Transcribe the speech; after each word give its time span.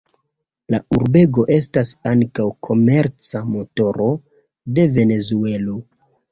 La 0.75 0.79
urbego 0.95 1.45
estas 1.57 1.91
ankaŭ 2.13 2.47
komerca 2.69 3.43
motoro 3.53 4.11
de 4.81 4.91
Venezuelo. 4.99 5.81